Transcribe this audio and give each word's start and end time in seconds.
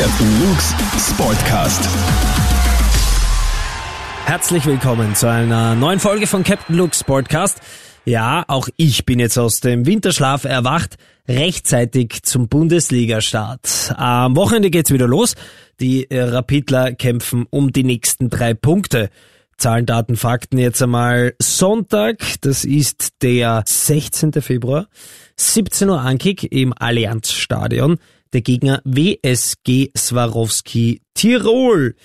Captain 0.00 0.40
Luke's 0.40 0.74
Sportcast. 1.10 1.86
Herzlich 4.24 4.64
willkommen 4.64 5.14
zu 5.14 5.28
einer 5.28 5.74
neuen 5.74 6.00
Folge 6.00 6.26
von 6.26 6.42
Captain 6.42 6.74
Luke's 6.74 7.00
Sportcast. 7.00 7.60
Ja, 8.06 8.44
auch 8.48 8.70
ich 8.78 9.04
bin 9.04 9.18
jetzt 9.18 9.38
aus 9.38 9.60
dem 9.60 9.84
Winterschlaf 9.84 10.44
erwacht, 10.44 10.96
rechtzeitig 11.28 12.22
zum 12.22 12.48
Bundesliga-Start. 12.48 13.94
Am 13.94 14.36
Wochenende 14.36 14.70
geht's 14.70 14.90
wieder 14.90 15.06
los. 15.06 15.34
Die 15.80 16.08
Rapidler 16.10 16.94
kämpfen 16.94 17.44
um 17.50 17.70
die 17.70 17.84
nächsten 17.84 18.30
drei 18.30 18.54
Punkte. 18.54 19.10
Zahlen, 19.58 19.84
Daten, 19.84 20.16
Fakten 20.16 20.56
jetzt 20.56 20.82
einmal 20.82 21.34
Sonntag, 21.38 22.22
das 22.40 22.64
ist 22.64 23.20
der 23.20 23.64
16. 23.66 24.32
Februar, 24.40 24.86
17 25.36 25.90
Uhr 25.90 26.00
Ankick 26.00 26.50
im 26.50 26.72
Allianzstadion. 26.72 27.98
Der 28.32 28.42
Gegner 28.42 28.80
WSG 28.84 29.90
Swarovski 29.96 31.02
Tirol. 31.14 31.96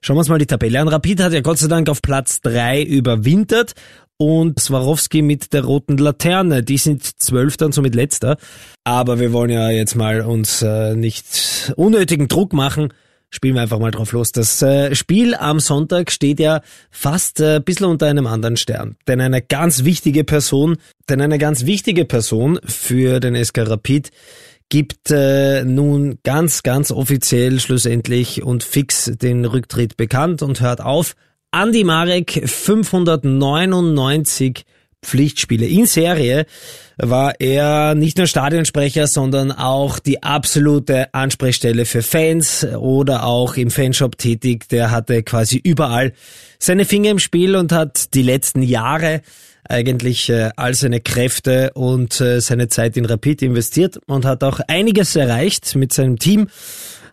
Schauen 0.00 0.16
wir 0.16 0.20
uns 0.20 0.28
mal 0.28 0.38
die 0.38 0.46
Tabelle 0.46 0.80
an. 0.80 0.88
Rapid 0.88 1.20
hat 1.20 1.32
ja 1.32 1.40
Gott 1.40 1.58
sei 1.58 1.68
Dank 1.68 1.88
auf 1.88 2.00
Platz 2.00 2.40
3 2.40 2.82
überwintert 2.82 3.74
und 4.16 4.58
Swarovski 4.60 5.22
mit 5.22 5.52
der 5.52 5.64
roten 5.64 5.98
Laterne. 5.98 6.62
Die 6.62 6.78
sind 6.78 7.04
zwölfter 7.04 7.66
und 7.66 7.72
somit 7.72 7.94
letzter. 7.94 8.38
Aber 8.84 9.20
wir 9.20 9.32
wollen 9.32 9.50
ja 9.50 9.70
jetzt 9.70 9.94
mal 9.94 10.22
uns 10.22 10.62
äh, 10.62 10.94
nicht 10.94 11.72
unnötigen 11.76 12.28
Druck 12.28 12.52
machen 12.52 12.92
spielen 13.34 13.54
wir 13.56 13.62
einfach 13.62 13.80
mal 13.80 13.90
drauf 13.90 14.12
los. 14.12 14.32
Das 14.32 14.62
äh, 14.62 14.94
Spiel 14.94 15.34
am 15.34 15.58
Sonntag 15.58 16.12
steht 16.12 16.38
ja 16.38 16.62
fast 16.90 17.40
äh, 17.40 17.56
ein 17.56 17.64
bisschen 17.64 17.86
unter 17.86 18.06
einem 18.06 18.26
anderen 18.26 18.56
Stern. 18.56 18.96
Denn 19.08 19.20
eine 19.20 19.42
ganz 19.42 19.84
wichtige 19.84 20.24
Person, 20.24 20.76
denn 21.08 21.20
eine 21.20 21.38
ganz 21.38 21.66
wichtige 21.66 22.04
Person 22.04 22.60
für 22.64 23.18
den 23.18 23.34
SK 23.42 23.68
Rapid 23.68 24.10
gibt 24.74 25.12
äh, 25.12 25.62
nun 25.62 26.18
ganz, 26.24 26.64
ganz 26.64 26.90
offiziell 26.90 27.60
schlussendlich 27.60 28.42
und 28.42 28.64
fix 28.64 29.04
den 29.04 29.44
Rücktritt 29.44 29.96
bekannt 29.96 30.42
und 30.42 30.60
hört 30.60 30.80
auf. 30.80 31.14
Andi 31.52 31.84
Marek 31.84 32.42
599 32.44 34.64
Pflichtspiele 35.00 35.64
in 35.64 35.86
Serie 35.86 36.46
war 36.96 37.34
er 37.38 37.94
nicht 37.94 38.18
nur 38.18 38.26
Stadionsprecher, 38.26 39.06
sondern 39.06 39.52
auch 39.52 40.00
die 40.00 40.24
absolute 40.24 41.14
Ansprechstelle 41.14 41.84
für 41.84 42.02
Fans 42.02 42.66
oder 42.76 43.26
auch 43.26 43.56
im 43.56 43.70
Fanshop 43.70 44.18
tätig. 44.18 44.68
Der 44.70 44.90
hatte 44.90 45.22
quasi 45.22 45.56
überall 45.56 46.14
seine 46.58 46.84
Finger 46.84 47.12
im 47.12 47.20
Spiel 47.20 47.54
und 47.54 47.70
hat 47.70 48.12
die 48.12 48.22
letzten 48.22 48.62
Jahre 48.62 49.20
eigentlich 49.68 50.28
äh, 50.30 50.50
all 50.56 50.74
seine 50.74 51.00
Kräfte 51.00 51.72
und 51.74 52.20
äh, 52.20 52.40
seine 52.40 52.68
Zeit 52.68 52.96
in 52.96 53.04
Rapid 53.04 53.42
investiert 53.42 53.98
und 54.06 54.24
hat 54.24 54.44
auch 54.44 54.60
einiges 54.68 55.16
erreicht 55.16 55.74
mit 55.76 55.92
seinem 55.92 56.18
Team 56.18 56.48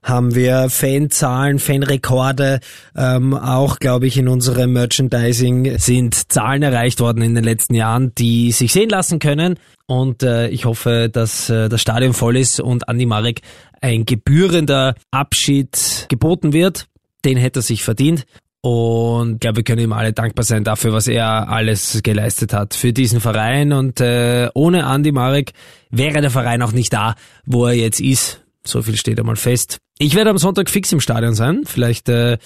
haben 0.03 0.33
wir 0.33 0.69
Fanzahlen, 0.69 1.59
Fanrekorde. 1.59 2.59
Ähm, 2.95 3.33
auch, 3.35 3.77
glaube 3.77 4.07
ich, 4.07 4.17
in 4.17 4.27
unserem 4.27 4.73
Merchandising 4.73 5.77
sind 5.77 6.31
Zahlen 6.31 6.63
erreicht 6.63 6.99
worden 6.99 7.21
in 7.21 7.35
den 7.35 7.43
letzten 7.43 7.75
Jahren, 7.75 8.13
die 8.15 8.51
sich 8.51 8.73
sehen 8.73 8.89
lassen 8.89 9.19
können. 9.19 9.59
Und 9.85 10.23
äh, 10.23 10.47
ich 10.47 10.65
hoffe, 10.65 11.09
dass 11.11 11.49
äh, 11.49 11.69
das 11.69 11.81
Stadion 11.81 12.13
voll 12.13 12.37
ist 12.37 12.59
und 12.59 12.89
Andi 12.89 13.05
Marek 13.05 13.41
ein 13.79 14.05
gebührender 14.05 14.95
Abschied 15.11 16.07
geboten 16.09 16.53
wird. 16.53 16.87
Den 17.23 17.37
hätte 17.37 17.59
er 17.59 17.63
sich 17.63 17.83
verdient. 17.83 18.25
Und 18.61 19.33
ich 19.33 19.39
glaube, 19.39 19.57
wir 19.57 19.63
können 19.63 19.81
ihm 19.81 19.93
alle 19.93 20.13
dankbar 20.13 20.43
sein 20.43 20.63
dafür, 20.63 20.93
was 20.93 21.07
er 21.07 21.49
alles 21.49 22.01
geleistet 22.03 22.53
hat 22.53 22.75
für 22.75 22.93
diesen 22.93 23.19
Verein. 23.19 23.73
Und 23.73 23.99
äh, 24.01 24.49
ohne 24.53 24.85
Andi 24.85 25.11
Marek 25.11 25.53
wäre 25.89 26.21
der 26.21 26.29
Verein 26.29 26.61
auch 26.61 26.71
nicht 26.71 26.93
da, 26.93 27.15
wo 27.45 27.65
er 27.65 27.73
jetzt 27.73 27.99
ist. 27.99 28.41
So 28.63 28.83
viel 28.83 28.95
steht 28.95 29.19
einmal 29.19 29.35
fest. 29.35 29.79
Ich 29.97 30.15
werde 30.15 30.29
am 30.29 30.37
Sonntag 30.37 30.69
fix 30.69 30.91
im 30.91 30.99
Stadion 30.99 31.33
sein. 31.33 31.63
Vielleicht 31.65 32.09
äh, 32.09 32.37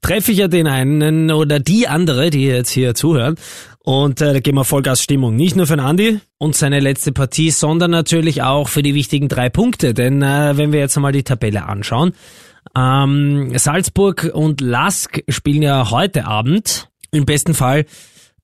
treffe 0.00 0.30
ich 0.30 0.38
ja 0.38 0.48
den 0.48 0.68
einen 0.68 1.32
oder 1.32 1.58
die 1.58 1.88
andere, 1.88 2.30
die 2.30 2.44
jetzt 2.44 2.70
hier 2.70 2.94
zuhören. 2.94 3.34
Und 3.80 4.20
äh, 4.20 4.32
da 4.32 4.40
gehen 4.40 4.54
wir 4.54 4.64
Vollgas 4.64 5.02
Stimmung. 5.02 5.34
Nicht 5.34 5.56
nur 5.56 5.66
für 5.66 5.76
den 5.76 5.84
Andi 5.84 6.20
und 6.38 6.54
seine 6.54 6.78
letzte 6.78 7.12
Partie, 7.12 7.50
sondern 7.50 7.90
natürlich 7.90 8.42
auch 8.42 8.68
für 8.68 8.82
die 8.82 8.94
wichtigen 8.94 9.28
drei 9.28 9.50
Punkte. 9.50 9.92
Denn 9.92 10.22
äh, 10.22 10.56
wenn 10.56 10.72
wir 10.72 10.80
jetzt 10.80 10.96
einmal 10.96 11.12
die 11.12 11.24
Tabelle 11.24 11.66
anschauen, 11.66 12.14
ähm, 12.76 13.56
Salzburg 13.56 14.30
und 14.32 14.60
Lask 14.60 15.22
spielen 15.28 15.62
ja 15.62 15.90
heute 15.90 16.26
Abend. 16.26 16.88
Im 17.10 17.26
besten 17.26 17.54
Fall 17.54 17.86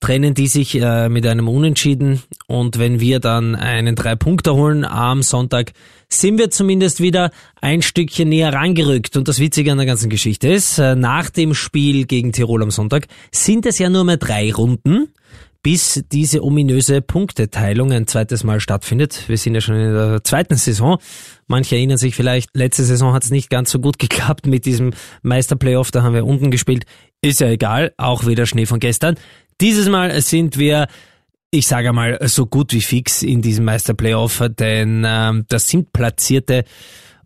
trennen 0.00 0.34
die 0.34 0.46
sich 0.46 0.80
äh, 0.80 1.08
mit 1.08 1.26
einem 1.26 1.46
Unentschieden 1.46 2.22
und 2.46 2.78
wenn 2.78 3.00
wir 3.00 3.20
dann 3.20 3.54
einen 3.54 3.94
drei 3.94 4.16
Punkte 4.16 4.54
holen 4.54 4.84
am 4.84 5.22
Sonntag, 5.22 5.72
sind 6.08 6.38
wir 6.38 6.50
zumindest 6.50 7.00
wieder 7.00 7.30
ein 7.60 7.82
Stückchen 7.82 8.30
näher 8.30 8.52
rangerückt. 8.52 9.16
Und 9.16 9.28
das 9.28 9.38
Witzige 9.38 9.70
an 9.70 9.78
der 9.78 9.86
ganzen 9.86 10.10
Geschichte 10.10 10.48
ist, 10.48 10.78
äh, 10.78 10.96
nach 10.96 11.30
dem 11.30 11.54
Spiel 11.54 12.06
gegen 12.06 12.32
Tirol 12.32 12.62
am 12.62 12.70
Sonntag 12.70 13.06
sind 13.30 13.66
es 13.66 13.78
ja 13.78 13.90
nur 13.90 14.04
mehr 14.04 14.16
drei 14.16 14.52
Runden 14.52 15.12
bis 15.62 16.02
diese 16.10 16.42
ominöse 16.42 17.02
Punkteteilung 17.02 17.92
ein 17.92 18.06
zweites 18.06 18.44
Mal 18.44 18.60
stattfindet. 18.60 19.28
Wir 19.28 19.36
sind 19.36 19.54
ja 19.54 19.60
schon 19.60 19.74
in 19.74 19.92
der 19.92 20.24
zweiten 20.24 20.56
Saison. 20.56 20.98
Manche 21.46 21.76
erinnern 21.76 21.98
sich 21.98 22.14
vielleicht, 22.14 22.56
letzte 22.56 22.84
Saison 22.84 23.12
hat 23.12 23.24
es 23.24 23.30
nicht 23.30 23.50
ganz 23.50 23.70
so 23.70 23.78
gut 23.78 23.98
geklappt 23.98 24.46
mit 24.46 24.64
diesem 24.64 24.92
Meisterplayoff, 25.22 25.90
da 25.90 26.02
haben 26.02 26.14
wir 26.14 26.24
unten 26.24 26.50
gespielt. 26.50 26.84
Ist 27.20 27.40
ja 27.40 27.48
egal, 27.48 27.92
auch 27.98 28.26
wieder 28.26 28.46
Schnee 28.46 28.66
von 28.66 28.80
gestern. 28.80 29.16
Dieses 29.60 29.88
Mal 29.88 30.18
sind 30.22 30.56
wir, 30.56 30.86
ich 31.50 31.66
sage 31.66 31.92
mal, 31.92 32.18
so 32.28 32.46
gut 32.46 32.72
wie 32.72 32.80
fix 32.80 33.22
in 33.22 33.42
diesem 33.42 33.66
Meisterplayoff, 33.66 34.42
denn 34.58 35.04
ähm, 35.06 35.44
das 35.48 35.68
sind 35.68 35.92
Platzierte 35.92 36.64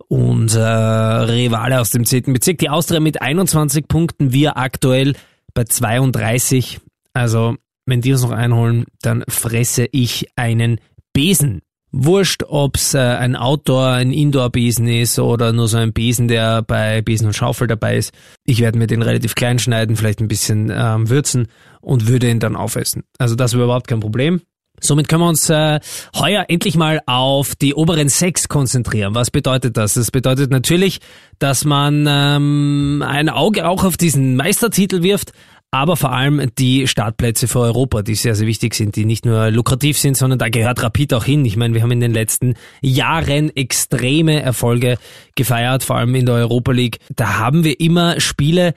und 0.09 0.55
äh, 0.55 0.59
Rivale 0.59 1.81
aus 1.81 1.91
dem 1.91 2.05
10. 2.05 2.33
Bezirk. 2.33 2.59
Die 2.59 2.69
Austria 2.69 2.99
mit 2.99 3.23
21 3.23 3.87
Punkten, 3.87 4.33
wir 4.33 4.57
aktuell 4.57 5.15
bei 5.55 5.65
32. 5.65 6.81
Also, 7.13 7.57
wenn 7.87 8.01
die 8.01 8.13
uns 8.13 8.23
noch 8.23 8.31
einholen, 8.31 8.85
dann 9.03 9.25
fresse 9.29 9.89
ich 9.93 10.29
einen 10.37 10.81
Besen. 11.13 11.61
Wurscht, 11.97 12.43
ob's 12.49 12.95
äh, 12.95 12.99
ein 12.99 13.37
Outdoor, 13.37 13.87
ein 13.91 14.11
Indoor-Besen 14.11 14.89
ist 14.89 15.21
oder 15.21 15.53
nur 15.53 15.69
so 15.69 15.77
ein 15.77 15.93
Besen, 15.93 16.27
der 16.27 16.63
bei 16.63 17.03
Besen 17.03 17.29
und 17.29 17.35
Schaufel 17.35 17.69
dabei 17.69 17.97
ist. 17.97 18.13
Ich 18.45 18.61
werde 18.61 18.79
mir 18.79 18.89
den 18.89 19.01
relativ 19.01 19.37
klein 19.37 19.61
schneiden, 19.61 19.95
vielleicht 19.95 20.21
ein 20.21 20.27
bisschen 20.27 20.73
ähm, 20.75 21.09
würzen 21.09 21.47
und 21.81 22.09
würde 22.09 22.29
ihn 22.29 22.41
dann 22.41 22.57
aufessen. 22.57 23.05
Also 23.19 23.37
das 23.37 23.53
wäre 23.53 23.65
überhaupt 23.65 23.87
kein 23.87 24.01
Problem. 24.01 24.41
Somit 24.81 25.09
können 25.09 25.23
wir 25.23 25.29
uns 25.29 25.49
äh, 25.49 25.79
heuer 26.17 26.47
endlich 26.49 26.77
mal 26.77 27.01
auf 27.07 27.55
die 27.55 27.75
oberen 27.75 28.09
sechs 28.09 28.49
konzentrieren. 28.49 29.15
Was 29.15 29.31
bedeutet 29.31 29.77
das? 29.77 29.95
Das 29.95 30.11
bedeutet 30.11 30.51
natürlich, 30.51 30.99
dass 31.39 31.65
man 31.65 32.07
ähm, 32.09 33.05
ein 33.07 33.29
Auge 33.29 33.69
auch 33.69 33.85
auf 33.85 33.97
diesen 33.97 34.35
Meistertitel 34.35 35.03
wirft, 35.03 35.33
aber 35.75 35.97
vor 35.97 36.13
allem 36.13 36.53
die 36.57 36.87
Startplätze 36.87 37.49
für 37.49 37.59
Europa, 37.59 38.03
die 38.03 38.15
sehr, 38.15 38.37
sehr 38.37 38.47
wichtig 38.47 38.75
sind, 38.75 38.95
die 38.95 39.05
nicht 39.05 39.27
nur 39.27 39.51
lukrativ 39.51 39.99
sind, 39.99 40.17
sondern 40.17 40.39
da 40.39 40.49
gehört 40.49 40.81
Rapid 40.81 41.13
auch 41.15 41.25
hin. 41.25 41.45
Ich 41.45 41.57
meine, 41.57 41.75
wir 41.75 41.83
haben 41.83 41.91
in 41.91 41.99
den 41.99 42.13
letzten 42.13 42.55
Jahren 42.81 43.51
extreme 43.57 44.41
Erfolge 44.41 44.99
gefeiert, 45.35 45.83
vor 45.83 45.97
allem 45.97 46.15
in 46.15 46.27
der 46.27 46.37
Europa 46.37 46.71
League. 46.71 46.99
Da 47.17 47.39
haben 47.39 47.65
wir 47.65 47.81
immer 47.81 48.21
Spiele, 48.21 48.75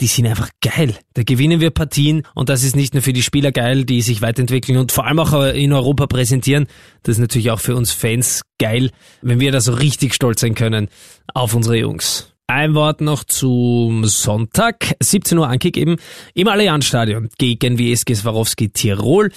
die 0.00 0.06
sind 0.06 0.28
einfach 0.28 0.50
geil. 0.60 0.94
Da 1.14 1.24
gewinnen 1.24 1.58
wir 1.58 1.70
Partien 1.70 2.22
und 2.36 2.48
das 2.48 2.62
ist 2.62 2.76
nicht 2.76 2.94
nur 2.94 3.02
für 3.02 3.12
die 3.12 3.24
Spieler 3.24 3.50
geil, 3.50 3.84
die 3.84 4.00
sich 4.00 4.22
weiterentwickeln 4.22 4.78
und 4.78 4.92
vor 4.92 5.04
allem 5.04 5.18
auch 5.18 5.32
in 5.46 5.72
Europa 5.72 6.06
präsentieren. 6.06 6.68
Das 7.02 7.16
ist 7.16 7.20
natürlich 7.20 7.50
auch 7.50 7.60
für 7.60 7.74
uns 7.74 7.90
Fans 7.90 8.42
geil, 8.60 8.92
wenn 9.20 9.40
wir 9.40 9.50
da 9.50 9.60
so 9.60 9.72
richtig 9.72 10.14
stolz 10.14 10.42
sein 10.42 10.54
können 10.54 10.90
auf 11.34 11.54
unsere 11.54 11.76
Jungs. 11.76 12.35
Ein 12.48 12.74
Wort 12.74 13.00
noch 13.00 13.24
zum 13.24 14.04
Sonntag, 14.04 14.94
17 15.02 15.36
Uhr 15.36 15.48
Ankick 15.48 15.76
eben 15.76 15.96
im 16.32 16.46
Allianzstadion 16.46 17.28
gegen 17.38 17.76
WSG 17.76 18.14
Swarovski 18.14 18.68
Tirol. 18.68 19.32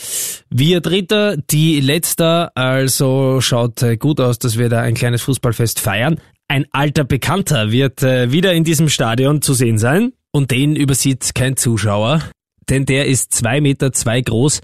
Wir 0.51 0.79
Dritter, 0.79 1.35
die 1.35 1.79
Letzter, 1.79 2.51
also 2.53 3.41
schaut 3.41 3.83
gut 3.97 4.19
aus, 4.19 4.37
dass 4.37 4.59
wir 4.59 4.69
da 4.69 4.81
ein 4.81 4.93
kleines 4.93 5.23
Fußballfest 5.23 5.79
feiern. 5.79 6.21
Ein 6.47 6.67
alter 6.71 7.03
Bekannter 7.03 7.71
wird 7.71 8.03
äh, 8.03 8.31
wieder 8.31 8.53
in 8.53 8.63
diesem 8.63 8.89
Stadion 8.89 9.41
zu 9.41 9.55
sehen 9.55 9.79
sein 9.79 10.13
und 10.31 10.51
den 10.51 10.75
übersieht 10.75 11.33
kein 11.33 11.57
Zuschauer, 11.57 12.21
denn 12.69 12.85
der 12.85 13.07
ist 13.07 13.33
zwei 13.33 13.59
Meter 13.59 13.91
zwei 13.91 14.21
groß, 14.21 14.61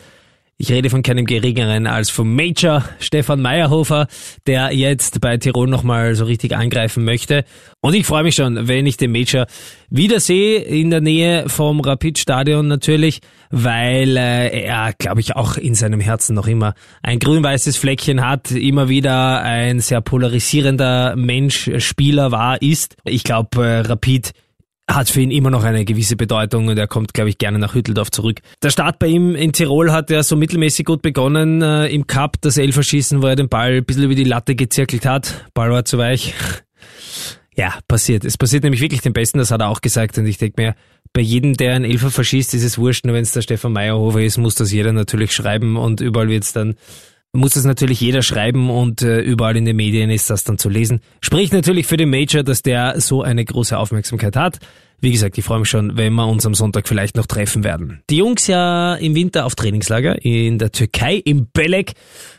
ich 0.58 0.72
rede 0.72 0.90
von 0.90 1.04
keinem 1.04 1.26
geringeren 1.26 1.86
als 1.86 2.10
vom 2.10 2.34
Major 2.34 2.84
Stefan 3.00 3.42
Meyerhofer, 3.42 4.08
der 4.48 4.72
jetzt 4.72 5.20
bei 5.20 5.36
Tirol 5.36 5.68
nochmal 5.68 6.16
so 6.16 6.24
richtig 6.24 6.56
angreifen 6.56 7.04
möchte. 7.04 7.44
Und 7.82 7.94
ich 7.94 8.06
freue 8.06 8.24
mich 8.24 8.36
schon, 8.36 8.68
wenn 8.70 8.86
ich 8.86 8.96
den 8.96 9.12
Major 9.12 9.48
wiedersehe 9.90 10.60
in 10.60 10.92
der 10.92 11.02
Nähe 11.02 11.50
vom 11.50 11.82
Rapid-Stadion 11.82 12.68
natürlich, 12.68 13.20
weil 13.50 14.16
äh, 14.16 14.62
er, 14.62 14.94
glaube 14.98 15.20
ich, 15.20 15.36
auch 15.36 15.58
in 15.58 15.76
seinem 15.76 16.00
Herzen 16.00 16.36
noch 16.36 16.48
immer 16.48 16.74
ein 17.04 17.20
grün-weißes 17.20 17.76
Fleckchen 17.76 18.26
hat, 18.26 18.52
immer 18.52 18.88
wieder 18.88 19.42
ein 19.42 19.82
sehr 19.82 20.00
polarisierender 20.00 21.18
Mensch, 21.18 21.70
Spieler 21.80 22.32
war, 22.32 22.62
ist. 22.62 22.96
Ich 23.04 23.26
glaube, 23.26 23.66
äh, 23.66 23.80
Rapid 23.82 24.32
hat 24.90 25.10
für 25.10 25.22
ihn 25.22 25.32
immer 25.32 25.50
noch 25.50 25.64
eine 25.64 25.84
gewisse 25.84 26.16
Bedeutung 26.16 26.68
und 26.68 26.78
er 26.78 26.88
kommt, 26.88 27.14
glaube 27.14 27.30
ich, 27.30 27.38
gerne 27.38 27.58
nach 27.58 27.74
Hütteldorf 27.74 28.12
zurück. 28.12 28.42
Der 28.62 28.70
Start 28.70 29.00
bei 29.00 29.08
ihm 29.08 29.36
in 29.36 29.52
Tirol 29.52 29.92
hat 29.92 30.10
ja 30.10 30.22
so 30.22 30.36
mittelmäßig 30.36 30.86
gut 30.86 31.02
begonnen 31.02 31.62
äh, 31.62 31.88
im 31.88 32.06
Cup, 32.08 32.38
das 32.42 32.58
Elferschießen, 32.58 33.22
wo 33.22 33.28
er 33.28 33.36
den 33.36 33.50
Ball 33.50 33.78
ein 33.78 33.86
bisschen 33.86 34.04
über 34.04 34.16
die 34.16 34.24
Latte 34.24 34.56
gezirkelt 34.56 35.06
hat. 35.06 35.46
Ball 35.54 35.72
war 35.72 35.86
zu 35.86 35.98
weich. 35.98 36.34
Ja, 37.58 37.80
passiert. 37.88 38.26
Es 38.26 38.38
passiert 38.38 38.64
nämlich 38.64 38.82
wirklich 38.82 39.00
dem 39.00 39.14
Besten, 39.14 39.38
das 39.38 39.50
hat 39.50 39.62
er 39.62 39.70
auch 39.70 39.80
gesagt. 39.80 40.18
Und 40.18 40.26
ich 40.26 40.38
denke 40.38 40.62
mir, 40.62 40.76
bei 41.14 41.22
jedem, 41.22 41.54
der 41.54 41.74
einen 41.74 41.86
Elfer 41.86 42.12
verschießt, 42.12 42.54
ist 42.54 42.64
es 42.64 42.78
wurscht. 42.78 43.06
Nur 43.06 43.16
wenn 43.16 43.24
es 43.24 43.32
der 43.32 43.44
Stefan 43.44 43.72
Meyerhofer 43.72 44.22
ist, 44.22 44.38
muss 44.38 44.56
das 44.56 44.74
jeder 44.74 44.92
natürlich 44.92 45.32
schreiben 45.32 45.78
und 45.78 46.02
überall 46.02 46.28
wird 46.28 46.44
es 46.44 46.52
dann 46.52 46.76
muss 47.36 47.56
es 47.56 47.66
natürlich 47.66 48.02
jeder 48.02 48.22
schreiben 48.22 48.70
und 48.70 49.02
äh, 49.02 49.20
überall 49.20 49.58
in 49.58 49.66
den 49.66 49.76
Medien 49.76 50.10
ist 50.10 50.30
das 50.30 50.44
dann 50.44 50.58
zu 50.58 50.70
lesen. 50.70 51.02
Spricht 51.22 51.54
natürlich 51.54 51.86
für 51.86 51.98
den 51.98 52.10
Major, 52.10 52.44
dass 52.44 52.62
der 52.62 53.00
so 53.00 53.22
eine 53.22 53.44
große 53.46 53.78
Aufmerksamkeit 53.78 54.36
hat. 54.36 54.60
Wie 55.02 55.12
gesagt, 55.12 55.38
ich 55.38 55.44
freue 55.44 55.60
mich 55.60 55.70
schon, 55.70 55.98
wenn 55.98 56.14
wir 56.14 56.26
uns 56.26 56.46
am 56.46 56.56
Sonntag 56.56 56.88
vielleicht 56.88 57.16
noch 57.18 57.28
treffen 57.28 57.64
werden. 57.64 58.02
Die 58.10 58.18
Jungs 58.18 58.48
ja 58.48 58.96
im 58.96 59.14
Winter 59.14 59.46
auf 59.46 59.56
Trainingslager 59.56 60.24
in 60.24 60.58
der 60.58 60.72
Türkei, 60.72 61.16
im 61.18 61.48
Belek. 61.54 61.94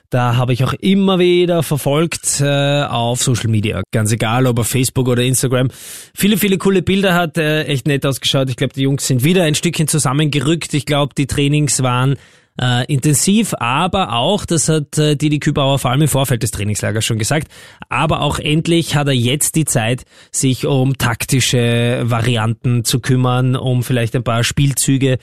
Da 0.09 0.37
habe 0.37 0.53
ich 0.53 0.65
auch 0.65 0.73
immer 0.73 1.19
wieder 1.19 1.63
verfolgt 1.63 2.41
äh, 2.41 2.83
auf 2.85 3.23
Social 3.23 3.51
Media. 3.51 3.83
Ganz 3.93 4.13
egal, 4.13 4.47
ob 4.47 4.59
auf 4.59 4.69
Facebook 4.69 5.09
oder 5.09 5.23
Instagram. 5.23 5.69
Viele, 6.15 6.39
viele 6.39 6.59
coole 6.59 6.83
Bilder 6.83 7.15
hat 7.15 7.37
äh, 7.39 7.65
echt 7.65 7.87
nett 7.87 8.07
ausgeschaut. 8.07 8.49
Ich 8.49 8.57
glaube, 8.57 8.73
die 8.73 8.83
Jungs 8.83 9.07
sind 9.07 9.25
wieder 9.25 9.43
ein 9.43 9.55
Stückchen 9.55 9.89
zusammengerückt. 9.89 10.75
Ich 10.75 10.87
glaube, 10.87 11.15
die 11.17 11.27
Trainings 11.27 11.83
waren 11.83 12.17
äh, 12.61 12.85
intensiv, 12.93 13.55
aber 13.59 14.13
auch, 14.13 14.45
das 14.45 14.69
hat 14.69 14.99
äh, 14.99 15.17
Didi 15.17 15.39
Kübauer 15.39 15.79
vor 15.79 15.91
allem 15.91 16.03
im 16.03 16.09
Vorfeld 16.09 16.43
des 16.43 16.51
Trainingslagers 16.51 17.05
schon 17.05 17.19
gesagt, 17.19 17.49
aber 17.89 18.21
auch 18.21 18.39
endlich 18.39 18.97
hat 18.97 19.09
er 19.09 19.13
jetzt 19.13 19.57
die 19.57 19.65
Zeit, 19.65 20.05
sich 20.31 20.67
um 20.67 20.97
taktische 20.99 22.03
Varianten 22.05 22.85
zu 22.85 23.01
kümmern, 23.01 23.57
um 23.57 23.83
vielleicht 23.83 24.17
ein 24.17 24.25
paar 24.25 24.45
Spielzüge 24.45 25.19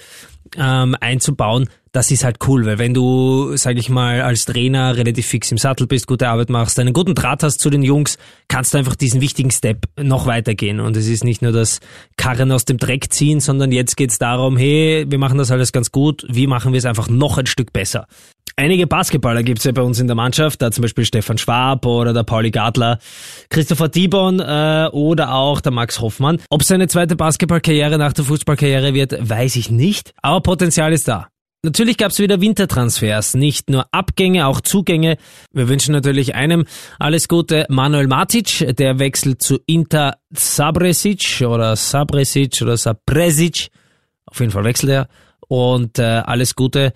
ähm, 0.57 0.95
einzubauen, 0.99 1.69
das 1.93 2.09
ist 2.09 2.23
halt 2.23 2.37
cool, 2.47 2.65
weil 2.65 2.79
wenn 2.79 2.95
du, 2.95 3.55
sag 3.55 3.77
ich 3.77 3.87
mal, 3.87 4.21
als 4.21 4.45
Trainer 4.45 4.97
relativ 4.97 5.27
fix 5.27 5.51
im 5.51 5.59
Sattel 5.59 5.85
bist, 5.85 6.07
gute 6.07 6.27
Arbeit 6.27 6.49
machst, 6.49 6.79
einen 6.79 6.91
guten 6.91 7.13
Draht 7.13 7.43
hast 7.43 7.59
zu 7.59 7.69
den 7.69 7.83
Jungs, 7.83 8.17
kannst 8.47 8.73
du 8.73 8.79
einfach 8.79 8.95
diesen 8.95 9.21
wichtigen 9.21 9.51
Step 9.51 9.85
noch 9.95 10.25
weitergehen. 10.25 10.79
Und 10.79 10.97
es 10.97 11.07
ist 11.07 11.23
nicht 11.23 11.43
nur 11.43 11.51
das 11.51 11.81
Karren 12.17 12.51
aus 12.51 12.65
dem 12.65 12.77
Dreck 12.77 13.13
ziehen, 13.13 13.39
sondern 13.39 13.71
jetzt 13.71 13.95
geht's 13.95 14.17
darum, 14.17 14.57
hey, 14.57 15.05
wir 15.07 15.19
machen 15.19 15.37
das 15.37 15.51
alles 15.51 15.71
ganz 15.71 15.91
gut, 15.91 16.25
wie 16.27 16.47
machen 16.47 16.73
wir 16.73 16.79
es 16.79 16.85
einfach 16.85 17.09
noch 17.09 17.37
ein 17.37 17.45
Stück 17.45 17.71
besser? 17.71 18.07
Einige 18.55 18.85
Basketballer 18.85 19.41
gibt's 19.41 19.63
ja 19.63 19.71
bei 19.71 19.81
uns 19.81 19.99
in 19.99 20.05
der 20.05 20.15
Mannschaft, 20.15 20.61
da 20.61 20.69
zum 20.71 20.83
Beispiel 20.83 21.05
Stefan 21.05 21.39
Schwab 21.39 21.85
oder 21.87 22.13
der 22.13 22.23
Pauli 22.23 22.51
Gadler, 22.51 22.99
Christopher 23.49 23.89
Dibon 23.89 24.39
äh, 24.39 24.89
oder 24.91 25.33
auch 25.33 25.59
der 25.59 25.71
Max 25.71 25.99
Hoffmann. 25.99 26.39
Ob 26.49 26.63
seine 26.63 26.87
zweite 26.87 27.15
Basketballkarriere 27.15 27.97
nach 27.97 28.13
der 28.13 28.25
Fußballkarriere 28.25 28.93
wird, 28.93 29.17
weiß 29.19 29.55
ich 29.55 29.71
nicht, 29.71 30.13
aber 30.21 30.41
Potenzial 30.41 30.93
ist 30.93 31.07
da. 31.07 31.29
Natürlich 31.65 31.97
gab 31.97 32.11
es 32.11 32.19
wieder 32.19 32.41
Wintertransfers, 32.41 33.35
nicht 33.35 33.69
nur 33.69 33.87
Abgänge, 33.91 34.47
auch 34.47 34.59
Zugänge. 34.59 35.17
Wir 35.53 35.69
wünschen 35.69 35.93
natürlich 35.93 36.35
einem 36.35 36.65
alles 36.99 37.29
Gute. 37.29 37.65
Manuel 37.69 38.07
Matic, 38.07 38.75
der 38.77 38.99
wechselt 38.99 39.41
zu 39.41 39.59
Inter 39.65 40.17
Sabresic 40.29 41.41
oder 41.41 41.77
Sabresic 41.77 42.61
oder 42.61 42.75
Sabresic. 42.75 43.69
Auf 44.25 44.41
jeden 44.41 44.51
Fall 44.51 44.65
wechselt 44.65 44.91
er. 44.91 45.07
Und 45.47 45.99
äh, 45.99 46.03
alles 46.03 46.55
Gute 46.55 46.91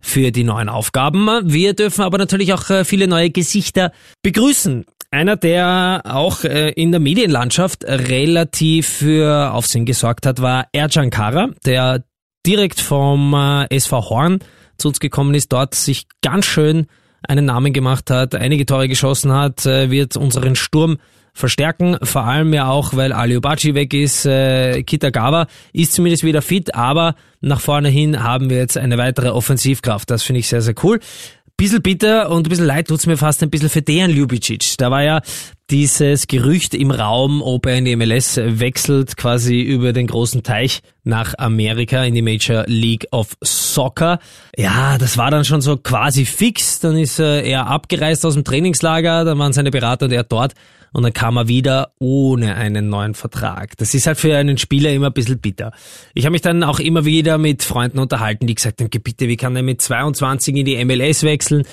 für 0.00 0.30
die 0.30 0.44
neuen 0.44 0.68
Aufgaben. 0.68 1.28
Wir 1.44 1.74
dürfen 1.74 2.02
aber 2.02 2.18
natürlich 2.18 2.52
auch 2.52 2.70
äh, 2.70 2.84
viele 2.84 3.08
neue 3.08 3.30
Gesichter 3.30 3.92
begrüßen. 4.22 4.84
Einer, 5.10 5.36
der 5.36 6.02
auch 6.04 6.44
äh, 6.44 6.70
in 6.70 6.92
der 6.92 7.00
Medienlandschaft 7.00 7.84
relativ 7.84 8.88
für 8.88 9.52
Aufsehen 9.52 9.86
gesorgt 9.86 10.26
hat, 10.26 10.40
war 10.40 10.66
Ercan 10.72 11.10
Kara, 11.10 11.48
der 11.64 12.04
direkt 12.46 12.80
vom 12.80 13.34
äh, 13.34 13.74
SV 13.74 14.10
Horn 14.10 14.38
zu 14.76 14.88
uns 14.88 15.00
gekommen 15.00 15.34
ist, 15.34 15.52
dort 15.52 15.74
sich 15.74 16.06
ganz 16.22 16.46
schön 16.46 16.86
einen 17.26 17.46
Namen 17.46 17.72
gemacht 17.72 18.10
hat, 18.10 18.36
einige 18.36 18.64
Tore 18.64 18.86
geschossen 18.86 19.32
hat, 19.32 19.64
wird 19.64 20.16
unseren 20.16 20.54
Sturm 20.54 20.98
verstärken, 21.38 21.96
vor 22.02 22.24
allem 22.24 22.52
ja 22.52 22.68
auch, 22.68 22.94
weil 22.94 23.12
Ali 23.12 23.36
Obachi 23.36 23.74
weg 23.74 23.94
ist, 23.94 24.26
äh, 24.26 24.82
Kitagawa 24.82 25.46
ist 25.72 25.94
zumindest 25.94 26.24
wieder 26.24 26.42
fit, 26.42 26.74
aber 26.74 27.14
nach 27.40 27.60
vorne 27.60 27.88
hin 27.88 28.22
haben 28.22 28.50
wir 28.50 28.58
jetzt 28.58 28.76
eine 28.76 28.98
weitere 28.98 29.28
Offensivkraft. 29.28 30.10
Das 30.10 30.22
finde 30.22 30.40
ich 30.40 30.48
sehr, 30.48 30.62
sehr 30.62 30.74
cool 30.82 31.00
bisschen 31.58 31.82
bitter 31.82 32.30
und 32.30 32.46
ein 32.46 32.48
bisschen 32.48 32.66
leid 32.66 32.86
tut's 32.86 33.06
mir 33.06 33.16
fast 33.16 33.42
ein 33.42 33.50
bisschen 33.50 33.68
für 33.68 33.82
Dejan 33.82 34.12
Ljubicic. 34.12 34.76
Da 34.78 34.92
war 34.92 35.02
ja 35.02 35.20
dieses 35.70 36.28
Gerücht 36.28 36.72
im 36.72 36.92
Raum, 36.92 37.42
ob 37.42 37.66
er 37.66 37.76
in 37.76 37.84
die 37.84 37.96
MLS 37.96 38.36
wechselt, 38.36 39.16
quasi 39.16 39.60
über 39.60 39.92
den 39.92 40.06
großen 40.06 40.44
Teich 40.44 40.80
nach 41.02 41.34
Amerika 41.36 42.04
in 42.04 42.14
die 42.14 42.22
Major 42.22 42.62
League 42.68 43.08
of 43.10 43.36
Soccer. 43.42 44.20
Ja, 44.56 44.98
das 44.98 45.18
war 45.18 45.32
dann 45.32 45.44
schon 45.44 45.60
so 45.60 45.76
quasi 45.76 46.24
fix. 46.26 46.78
Dann 46.78 46.96
ist 46.96 47.18
er 47.18 47.66
abgereist 47.66 48.24
aus 48.24 48.34
dem 48.34 48.44
Trainingslager, 48.44 49.24
dann 49.24 49.38
waren 49.38 49.52
seine 49.52 49.72
Berater 49.72 50.06
und 50.06 50.12
er 50.12 50.22
dort 50.22 50.54
und 50.92 51.02
dann 51.02 51.12
kam 51.12 51.36
er 51.36 51.48
wieder 51.48 51.92
ohne 51.98 52.54
einen 52.54 52.88
neuen 52.88 53.14
Vertrag. 53.14 53.76
Das 53.76 53.94
ist 53.94 54.06
halt 54.06 54.18
für 54.18 54.36
einen 54.36 54.58
Spieler 54.58 54.90
immer 54.92 55.08
ein 55.08 55.12
bisschen 55.12 55.38
bitter. 55.38 55.72
Ich 56.14 56.24
habe 56.24 56.32
mich 56.32 56.42
dann 56.42 56.62
auch 56.62 56.80
immer 56.80 57.04
wieder 57.04 57.38
mit 57.38 57.62
Freunden 57.62 57.98
unterhalten, 57.98 58.46
die 58.46 58.54
gesagt 58.54 58.80
haben, 58.80 58.90
bitte, 58.90 59.28
wie 59.28 59.36
kann 59.36 59.56
er 59.56 59.62
mit 59.62 59.82
22 59.82 60.56
in 60.56 60.64
die 60.64 60.84
MLS 60.84 61.22
wechseln? 61.22 61.64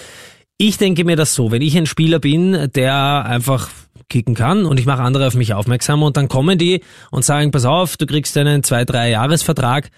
Ich 0.58 0.78
denke 0.78 1.04
mir 1.04 1.16
das 1.16 1.36
so, 1.36 1.52
wenn 1.52 1.62
ich 1.62 1.78
ein 1.78 1.86
Spieler 1.86 2.20
bin, 2.20 2.70
der 2.74 3.26
einfach 3.26 3.70
kicken 4.10 4.36
kann 4.36 4.66
und 4.66 4.80
ich 4.80 4.86
mache 4.86 5.02
andere 5.02 5.28
auf 5.28 5.36
mich 5.36 5.54
aufmerksam 5.54 6.04
und 6.04 6.16
dann 6.16 6.28
kommen 6.28 6.58
die 6.58 6.82
und 7.12 7.26
sagen, 7.26 7.52
pass 7.52 7.66
auf, 7.66 7.98
du 7.98 8.06
kriegst 8.06 8.38
einen 8.38 8.64
zwei, 8.64 8.86
drei 8.86 9.10
Jahresvertrag 9.10 9.90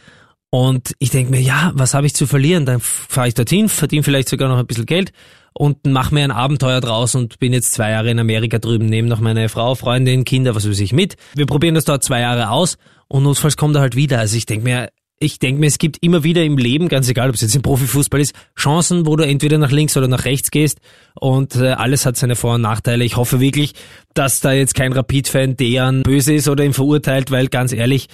und 0.49 0.93
ich 0.99 1.09
denke 1.09 1.31
mir, 1.31 1.41
ja, 1.41 1.71
was 1.75 1.93
habe 1.93 2.07
ich 2.07 2.15
zu 2.15 2.25
verlieren? 2.25 2.65
Dann 2.65 2.79
fahre 2.79 3.27
ich 3.27 3.33
dorthin, 3.33 3.69
verdiene 3.69 4.03
vielleicht 4.03 4.29
sogar 4.29 4.49
noch 4.49 4.57
ein 4.57 4.65
bisschen 4.65 4.85
Geld 4.85 5.11
und 5.57 5.87
mache 5.87 6.13
mir 6.13 6.23
ein 6.23 6.31
Abenteuer 6.31 6.81
draus 6.81 7.15
und 7.15 7.39
bin 7.39 7.51
jetzt 7.51 7.73
zwei 7.73 7.89
Jahre 7.89 8.11
in 8.11 8.19
Amerika 8.19 8.59
drüben, 8.59 8.85
nehme 8.85 9.07
noch 9.07 9.19
meine 9.19 9.49
Frau, 9.49 9.73
Freundin, 9.73 10.23
Kinder, 10.23 10.53
was 10.53 10.69
weiß 10.69 10.79
ich 10.79 10.93
mit. 10.93 11.15
Wir 11.33 11.47
probieren 11.47 11.73
das 11.73 11.85
dort 11.85 12.03
zwei 12.03 12.19
Jahre 12.21 12.51
aus 12.51 12.77
und 13.07 13.23
notfalls 13.23 13.57
kommt 13.57 13.75
er 13.75 13.81
halt 13.81 13.95
wieder. 13.95 14.19
Also 14.19 14.37
ich 14.37 14.45
denke 14.45 14.63
mir, 14.63 14.89
ich 15.19 15.39
denke 15.39 15.59
mir, 15.59 15.65
es 15.65 15.79
gibt 15.79 15.97
immer 16.03 16.23
wieder 16.23 16.43
im 16.43 16.59
Leben, 16.59 16.89
ganz 16.89 17.09
egal, 17.09 17.29
ob 17.29 17.35
es 17.35 17.41
jetzt 17.41 17.55
im 17.55 17.63
Profifußball 17.63 18.21
ist, 18.21 18.35
Chancen, 18.55 19.07
wo 19.07 19.15
du 19.15 19.25
entweder 19.25 19.57
nach 19.57 19.71
links 19.71 19.97
oder 19.97 20.07
nach 20.07 20.25
rechts 20.25 20.51
gehst 20.51 20.79
und 21.19 21.55
äh, 21.55 21.69
alles 21.69 22.05
hat 22.05 22.17
seine 22.17 22.35
Vor- 22.35 22.55
und 22.55 22.61
Nachteile. 22.61 23.03
Ich 23.03 23.17
hoffe 23.17 23.39
wirklich, 23.39 23.73
dass 24.13 24.41
da 24.41 24.51
jetzt 24.51 24.75
kein 24.75 24.93
Rapid-Fan 24.93 25.57
deren 25.57 26.03
böse 26.03 26.35
ist 26.35 26.47
oder 26.47 26.65
ihn 26.65 26.73
verurteilt, 26.73 27.31
weil 27.31 27.47
ganz 27.47 27.73
ehrlich, 27.73 28.09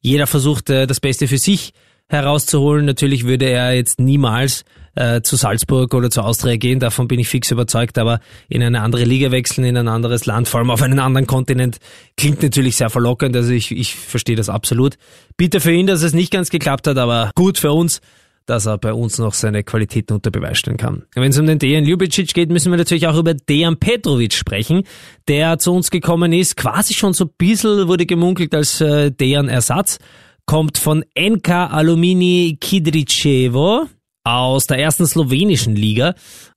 jeder 0.00 0.26
versucht 0.26 0.68
äh, 0.68 0.88
das 0.88 0.98
Beste 0.98 1.28
für 1.28 1.38
sich 1.38 1.74
herauszuholen. 2.08 2.86
Natürlich 2.86 3.24
würde 3.24 3.48
er 3.48 3.74
jetzt 3.74 4.00
niemals 4.00 4.64
äh, 4.98 5.22
zu 5.22 5.36
Salzburg 5.36 5.94
oder 5.94 6.10
zu 6.10 6.22
Austria 6.22 6.56
gehen, 6.56 6.80
davon 6.80 7.06
bin 7.06 7.20
ich 7.20 7.28
fix 7.28 7.50
überzeugt, 7.50 7.98
aber 7.98 8.20
in 8.48 8.62
eine 8.62 8.80
andere 8.80 9.04
Liga 9.04 9.30
wechseln, 9.30 9.64
in 9.64 9.76
ein 9.76 9.88
anderes 9.88 10.26
Land, 10.26 10.48
vor 10.48 10.58
allem 10.58 10.70
auf 10.70 10.82
einen 10.82 10.98
anderen 10.98 11.26
Kontinent, 11.26 11.78
klingt 12.16 12.42
natürlich 12.42 12.76
sehr 12.76 12.90
verlockend, 12.90 13.36
also 13.36 13.52
ich, 13.52 13.70
ich 13.70 13.94
verstehe 13.94 14.36
das 14.36 14.48
absolut. 14.48 14.98
Bitte 15.36 15.60
für 15.60 15.72
ihn, 15.72 15.86
dass 15.86 16.02
es 16.02 16.14
nicht 16.14 16.32
ganz 16.32 16.50
geklappt 16.50 16.86
hat, 16.86 16.98
aber 16.98 17.30
gut 17.34 17.58
für 17.58 17.72
uns, 17.72 18.00
dass 18.46 18.66
er 18.66 18.78
bei 18.78 18.92
uns 18.92 19.18
noch 19.18 19.34
seine 19.34 19.62
Qualitäten 19.62 20.14
unter 20.14 20.30
Beweis 20.30 20.58
stellen 20.58 20.78
kann. 20.78 21.04
Wenn 21.14 21.30
es 21.30 21.38
um 21.38 21.46
den 21.46 21.58
Dejan 21.58 21.84
Ljubicic 21.84 22.32
geht, 22.34 22.50
müssen 22.50 22.72
wir 22.72 22.78
natürlich 22.78 23.06
auch 23.06 23.16
über 23.16 23.34
Dejan 23.34 23.76
Petrovic 23.76 24.32
sprechen, 24.32 24.84
der 25.28 25.58
zu 25.58 25.74
uns 25.74 25.90
gekommen 25.90 26.32
ist, 26.32 26.56
quasi 26.56 26.94
schon 26.94 27.12
so 27.12 27.26
ein 27.26 27.30
bisschen 27.36 27.86
wurde 27.88 28.06
gemunkelt 28.06 28.54
als 28.54 28.80
äh, 28.80 29.12
Dejan 29.12 29.48
Ersatz 29.48 29.98
kommt 30.46 30.78
von 30.78 31.04
NK 31.14 31.50
Alumini 31.50 32.56
Kidričevo 32.58 33.86
aus 34.28 34.66
der 34.66 34.78
ersten 34.78 35.06
slowenischen 35.06 35.74
Liga. 35.74 36.14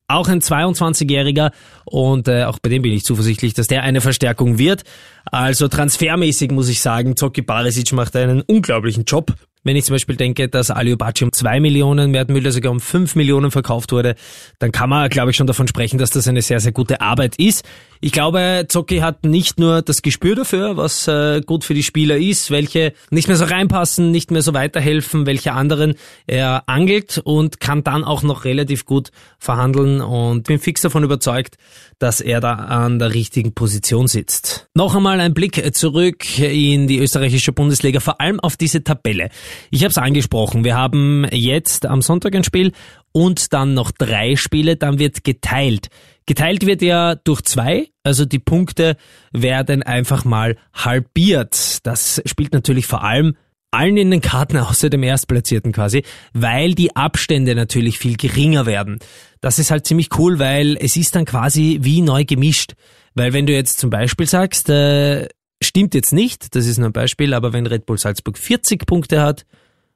Auch 0.07 0.27
ein 0.27 0.41
22-Jähriger 0.41 1.51
und 1.85 2.27
äh, 2.27 2.43
auch 2.43 2.59
bei 2.59 2.69
dem 2.69 2.81
bin 2.81 2.91
ich 2.91 3.05
zuversichtlich, 3.05 3.53
dass 3.53 3.67
der 3.67 3.83
eine 3.83 4.01
Verstärkung 4.01 4.57
wird. 4.57 4.83
Also 5.25 5.69
transfermäßig 5.69 6.51
muss 6.51 6.67
ich 6.67 6.81
sagen, 6.81 7.15
Zoki 7.15 7.41
Barisic 7.41 7.93
macht 7.93 8.15
einen 8.17 8.41
unglaublichen 8.41 9.05
Job. 9.05 9.33
Wenn 9.63 9.75
ich 9.75 9.85
zum 9.85 9.95
Beispiel 9.95 10.17
denke, 10.17 10.49
dass 10.49 10.69
Aliobaci 10.71 11.23
um 11.23 11.31
zwei 11.31 11.59
Millionen, 11.59 12.11
Mert 12.11 12.29
Müller 12.29 12.51
sogar 12.51 12.71
um 12.71 12.79
fünf 12.81 13.15
Millionen 13.15 13.51
verkauft 13.51 13.91
wurde, 13.91 14.15
dann 14.59 14.71
kann 14.71 14.89
man, 14.89 15.07
glaube 15.09 15.31
ich, 15.31 15.37
schon 15.37 15.47
davon 15.47 15.67
sprechen, 15.67 15.97
dass 15.97 16.09
das 16.09 16.27
eine 16.27 16.41
sehr, 16.41 16.59
sehr 16.59 16.71
gute 16.71 16.99
Arbeit 16.99 17.37
ist. 17.37 17.63
Ich 18.03 18.11
glaube, 18.11 18.65
Zocki 18.67 18.97
hat 18.97 19.25
nicht 19.25 19.59
nur 19.59 19.83
das 19.83 20.01
Gespür 20.01 20.33
dafür, 20.33 20.75
was 20.75 21.07
äh, 21.07 21.41
gut 21.45 21.63
für 21.63 21.75
die 21.75 21.83
Spieler 21.83 22.17
ist, 22.17 22.49
welche 22.49 22.93
nicht 23.11 23.27
mehr 23.27 23.37
so 23.37 23.45
reinpassen, 23.45 24.09
nicht 24.09 24.31
mehr 24.31 24.41
so 24.41 24.55
weiterhelfen, 24.55 25.27
welche 25.27 25.53
anderen 25.53 25.93
er 26.25 26.63
angelt 26.67 27.21
und 27.23 27.59
kann 27.59 27.83
dann 27.83 28.03
auch 28.03 28.23
noch 28.23 28.43
relativ 28.43 28.85
gut 28.85 29.11
verhandeln 29.37 30.01
und 30.01 30.47
bin 30.47 30.57
fix 30.57 30.81
davon 30.81 31.03
überzeugt, 31.03 31.57
dass 31.99 32.21
er 32.21 32.39
da 32.41 32.53
an 32.53 32.97
der 32.97 33.13
richtigen 33.13 33.53
Position 33.53 34.07
sitzt. 34.07 34.67
Noch 34.73 34.95
einmal 34.95 35.19
ein 35.19 35.35
Blick 35.35 35.75
zurück 35.75 36.39
in 36.39 36.87
die 36.87 36.97
österreichische 36.97 37.51
Bundesliga, 37.51 37.99
vor 37.99 38.19
allem 38.19 38.39
auf 38.39 38.57
diese 38.57 38.83
Tabelle. 38.83 39.29
Ich 39.69 39.83
habe 39.83 39.91
es 39.91 39.99
angesprochen, 39.99 40.63
wir 40.63 40.75
haben 40.75 41.27
jetzt 41.31 41.85
am 41.85 42.01
Sonntag 42.01 42.35
ein 42.35 42.43
Spiel 42.43 42.71
und 43.11 43.53
dann 43.53 43.75
noch 43.75 43.91
drei 43.91 44.35
Spiele, 44.35 44.75
dann 44.75 44.97
wird 44.97 45.23
geteilt. 45.23 45.89
Geteilt 46.25 46.65
wird 46.65 46.81
ja 46.81 47.15
durch 47.15 47.41
zwei, 47.41 47.89
also 48.03 48.25
die 48.25 48.39
Punkte 48.39 48.95
werden 49.31 49.83
einfach 49.83 50.23
mal 50.23 50.57
halbiert. 50.73 51.79
Das 51.85 52.21
spielt 52.25 52.53
natürlich 52.53 52.85
vor 52.85 53.03
allem 53.03 53.35
allen 53.71 53.97
in 53.97 54.11
den 54.11 54.21
Karten 54.21 54.57
außer 54.57 54.89
dem 54.89 55.01
Erstplatzierten 55.01 55.71
quasi, 55.71 56.03
weil 56.33 56.75
die 56.75 56.95
Abstände 56.95 57.55
natürlich 57.55 57.97
viel 57.97 58.17
geringer 58.17 58.65
werden. 58.65 58.99
Das 59.39 59.59
ist 59.59 59.71
halt 59.71 59.87
ziemlich 59.87 60.09
cool, 60.17 60.39
weil 60.39 60.77
es 60.79 60.97
ist 60.97 61.15
dann 61.15 61.25
quasi 61.25 61.79
wie 61.81 62.01
neu 62.01 62.25
gemischt. 62.25 62.73
Weil 63.15 63.33
wenn 63.33 63.45
du 63.45 63.53
jetzt 63.53 63.79
zum 63.79 63.89
Beispiel 63.89 64.27
sagst, 64.27 64.69
äh, 64.69 65.27
stimmt 65.61 65.95
jetzt 65.95 66.13
nicht, 66.13 66.55
das 66.55 66.65
ist 66.65 66.77
nur 66.77 66.89
ein 66.89 66.93
Beispiel, 66.93 67.33
aber 67.33 67.53
wenn 67.53 67.65
Red 67.65 67.85
Bull 67.85 67.97
Salzburg 67.97 68.37
40 68.37 68.85
Punkte 68.85 69.21
hat 69.21 69.45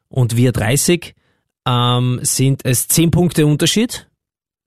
und 0.07 0.35
wir 0.35 0.51
30, 0.51 1.13
ähm, 1.67 2.19
sind 2.21 2.61
es 2.63 2.87
10 2.87 3.11
Punkte 3.11 3.45
Unterschied. 3.45 4.07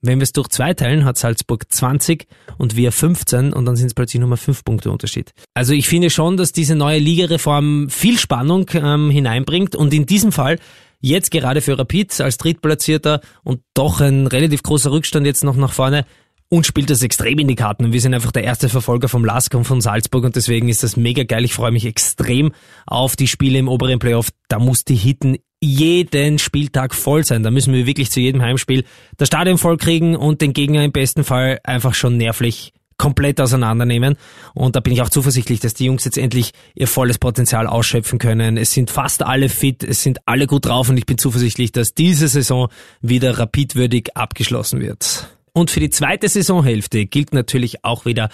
Wenn 0.01 0.21
wir 0.21 0.25
es 0.25 0.33
durch 0.33 0.49
zwei 0.49 0.75
teilen, 0.75 1.05
hat 1.05 1.19
Salzburg 1.19 1.65
20 1.69 2.27
und 2.57 2.77
wir 2.77 2.93
15 2.93 3.53
und 3.53 3.65
dann 3.65 3.77
sind 3.77 3.89
es 3.89 3.95
plötzlich 3.95 4.21
nochmal 4.21 4.37
5 4.39 4.65
Punkte 4.65 4.91
Unterschied. 4.91 5.33
Also 5.55 5.73
ich 5.73 5.89
finde 5.89 6.11
schon, 6.11 6.37
dass 6.37 6.53
diese 6.53 6.77
neue 6.77 6.99
Ligareform 6.99 7.89
viel 7.91 8.19
Spannung 8.19 8.71
ähm, 8.75 9.11
hineinbringt 9.11 9.75
und 9.75 9.93
in 9.93 10.07
diesem 10.07 10.31
Fall 10.31 10.59
jetzt 11.01 11.31
gerade 11.31 11.61
für 11.61 11.79
Rapid 11.79 12.21
als 12.21 12.39
Drittplatzierter 12.39 13.21
und 13.43 13.61
doch 13.75 14.01
ein 14.01 14.27
relativ 14.27 14.63
großer 14.63 14.93
Rückstand 14.93 15.27
jetzt 15.27 15.45
noch 15.45 15.57
nach 15.57 15.73
vorne 15.73 16.05
uns 16.51 16.67
spielt 16.67 16.89
das 16.89 17.03
extrem 17.03 17.39
in 17.39 17.49
die 17.49 17.55
Karten 17.55 17.85
und 17.85 17.93
wir 17.93 18.01
sind 18.01 18.15
einfach 18.15 18.33
der 18.33 18.45
erste 18.45 18.69
Verfolger 18.69 19.09
vom 19.09 19.25
Lask 19.25 19.55
und 19.55 19.65
von 19.65 19.81
Salzburg 19.81 20.25
und 20.25 20.35
deswegen 20.35 20.69
ist 20.69 20.83
das 20.83 20.97
mega 20.97 21.25
geil. 21.25 21.45
Ich 21.45 21.53
freue 21.53 21.73
mich 21.73 21.85
extrem 21.85 22.53
auf 22.87 23.17
die 23.17 23.27
Spiele 23.27 23.59
im 23.59 23.69
oberen 23.69 23.99
Playoff. 23.99 24.31
Da 24.49 24.59
muss 24.59 24.85
die 24.85 24.95
Hitten 24.95 25.37
jeden 25.61 26.39
Spieltag 26.39 26.95
voll 26.95 27.25
sein. 27.25 27.43
Da 27.43 27.51
müssen 27.51 27.73
wir 27.73 27.87
wirklich 27.87 28.11
zu 28.11 28.21
jedem 28.21 28.43
Heimspiel 28.43 28.85
das 29.17 29.29
Stadion 29.29 29.59
voll 29.59 29.77
kriegen 29.77 30.17
und 30.17 30.41
den 30.41 30.53
Gegner 30.53 30.85
im 30.85 30.93
besten 30.93 31.25
Fall 31.25 31.59
einfach 31.65 31.95
schon 31.95 32.17
nervlich 32.17 32.73
komplett 32.99 33.41
auseinandernehmen. 33.41 34.17
Und 34.55 34.77
da 34.77 34.81
bin 34.81 34.93
ich 34.93 35.01
auch 35.03 35.09
zuversichtlich, 35.09 35.61
dass 35.61 35.73
die 35.73 35.87
Jungs 35.87 36.05
jetzt 36.05 36.19
endlich 36.19 36.53
ihr 36.75 36.89
volles 36.89 37.19
Potenzial 37.19 37.67
ausschöpfen 37.67 38.19
können. 38.19 38.57
Es 38.57 38.73
sind 38.73 38.91
fast 38.91 39.23
alle 39.23 39.49
fit, 39.49 39.85
es 39.85 40.03
sind 40.03 40.19
alle 40.27 40.47
gut 40.47 40.67
drauf 40.67 40.89
und 40.89 40.97
ich 40.97 41.07
bin 41.07 41.17
zuversichtlich, 41.17 41.73
dass 41.73 41.95
diese 41.95 42.29
Saison 42.29 42.69
wieder 43.01 43.39
rapidwürdig 43.39 44.17
abgeschlossen 44.17 44.81
wird. 44.81 45.38
Und 45.59 45.73
für 45.73 45.81
die 45.81 45.91
zweite 45.91 46.29
Saisonhälfte 46.29 47.07
gilt 47.07 47.35
natürlich 47.35 47.85
auch 47.85 48.05
wieder 48.05 48.29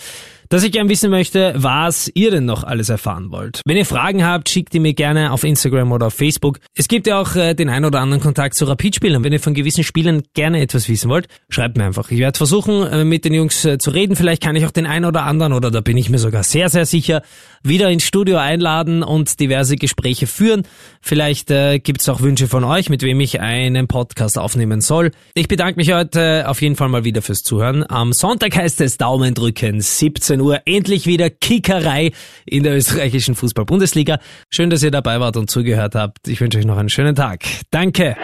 dass 0.49 0.63
ich 0.63 0.73
gern 0.73 0.89
wissen 0.89 1.11
möchte, 1.11 1.53
was 1.57 2.11
ihr 2.15 2.31
denn 2.31 2.45
noch 2.45 2.65
alles 2.65 2.89
erfahren 2.89 3.31
wollt. 3.31 3.61
Wenn 3.65 3.77
ihr 3.77 3.87
Fragen 3.87 4.25
habt, 4.25 4.49
schickt 4.49 4.73
die 4.73 4.79
mir 4.79 4.95
gerne 4.95 5.33
auf 5.33 5.43
Instagram 5.43 5.91
oder 5.93 6.07
auf 6.07 6.15
Facebook. 6.15 6.61
Es 6.77 6.89
gibt 6.89 7.07
ja 7.07 7.21
auch 7.21 7.35
äh, 7.35 7.55
den 7.55 7.69
ein 7.69 7.85
oder 7.85 8.01
anderen 8.01 8.23
Kontakt 8.23 8.55
zu 8.55 8.65
Rapid-Spielern. 8.65 9.25
Wenn 9.25 9.33
ihr 9.33 9.41
von 9.41 9.55
gewissen 9.55 9.85
Spielern 9.85 10.23
gerne 10.35 10.61
etwas 10.61 10.89
wissen 10.89 11.11
wollt, 11.11 11.27
schreibt 11.49 11.77
mir 11.77 11.85
einfach. 11.85 12.11
Ich 12.11 12.19
werde 12.19 12.37
versuchen, 12.37 12.87
äh, 12.87 13.05
mit 13.05 13.25
den 13.25 13.35
Jungs 13.35 13.65
äh, 13.65 13.79
zu 13.79 13.91
reden. 13.91 14.17
Vielleicht 14.17 14.43
kann 14.43 14.55
ich 14.57 14.67
auch 14.67 14.71
den 14.71 14.87
ein 14.87 15.05
oder 15.05 15.25
anderen, 15.25 15.53
oder 15.53 15.71
da 15.71 15.81
bin 15.81 15.97
ich 15.97 16.11
mir 16.11 16.19
sogar 16.19 16.43
sehr, 16.43 16.69
sehr 16.69 16.87
sicher, 16.87 17.23
wieder 17.65 17.91
ins 17.91 18.05
Studio 18.05 18.37
einladen 18.37 19.03
und 19.03 19.41
diverse 19.41 19.77
Gespräche 19.77 20.27
führen. 20.27 20.63
Vielleicht 21.01 21.51
äh, 21.51 21.79
gibt 21.79 22.03
es 22.03 22.09
auch 22.09 22.21
Wünsche 22.21 22.49
von 22.49 22.65
euch, 22.65 22.91
mit 22.91 23.03
wem 23.03 23.21
ich 23.21 23.41
einen 23.41 23.89
Podcast 23.89 24.39
aufnehmen 24.39 24.83
soll. 24.83 25.11
Ich 25.35 25.49
bedanke 25.49 25.77
mich 25.77 25.93
heute 25.93 26.49
auf 26.49 26.61
jeden 26.61 26.77
Fall 26.77 26.91
mal 26.91 27.05
wieder 27.05 27.23
fürs 27.23 27.43
Zuhören. 27.43 27.85
Am 27.89 28.13
Sonntag 28.13 28.57
heißt 28.57 28.81
es 28.83 28.99
Daumen 28.99 29.35
drücken, 29.35 29.81
17 29.81 30.35
17 30.35 30.41
Uhr 30.41 30.61
endlich 30.65 31.07
wieder 31.07 31.31
Kickerei 31.31 32.13
in 32.45 32.63
der 32.63 32.77
österreichischen 32.77 33.35
Fußball-Bundesliga. 33.35 34.19
Schön, 34.51 34.71
dass 34.71 34.83
ihr 34.83 34.91
dabei 34.91 35.21
wart 35.21 35.37
und 35.37 35.51
zugehört 35.51 35.95
habt. 35.95 36.29
Ich 36.29 36.41
wünsche 36.41 36.59
euch 36.59 36.67
noch 36.67 36.77
einen 36.77 36.89
schönen 36.89 37.15
Tag. 37.15 37.45
Danke. 37.71 38.17